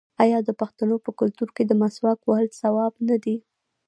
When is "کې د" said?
1.55-1.71